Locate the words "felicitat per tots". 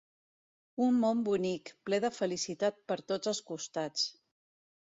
2.15-3.33